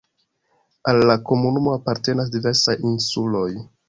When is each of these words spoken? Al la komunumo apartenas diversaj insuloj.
Al 0.91 1.01
la 1.09 1.15
komunumo 1.31 1.75
apartenas 1.79 2.31
diversaj 2.37 2.75
insuloj. 2.93 3.47